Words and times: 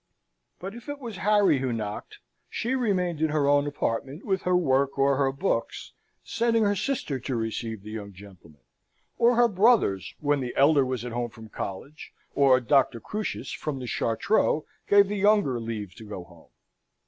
But 0.57 0.73
if 0.73 0.89
it 0.89 0.97
was 0.97 1.17
Harry 1.17 1.59
who 1.59 1.71
knocked, 1.71 2.17
she 2.49 2.73
remained 2.73 3.21
in 3.21 3.29
her 3.29 3.47
own 3.47 3.67
apartment 3.67 4.25
with 4.25 4.41
her 4.41 4.55
work 4.57 4.97
or 4.97 5.15
her 5.17 5.31
books, 5.31 5.91
sending 6.23 6.63
her 6.63 6.75
sister 6.75 7.19
to 7.19 7.35
receive 7.35 7.83
the 7.83 7.91
young 7.91 8.11
gentleman, 8.11 8.61
or 9.19 9.35
her 9.35 9.47
brothers 9.47 10.15
when 10.19 10.39
the 10.39 10.55
elder 10.57 10.83
was 10.83 11.05
at 11.05 11.11
home 11.11 11.29
from 11.29 11.49
college, 11.49 12.15
or 12.33 12.59
Doctor 12.59 12.99
Crusius 12.99 13.51
from 13.53 13.77
the 13.77 13.85
Chartreux 13.85 14.63
gave 14.87 15.07
the 15.07 15.17
younger 15.17 15.59
leave 15.59 15.93
to 15.97 16.03
go 16.03 16.23
home. 16.23 16.49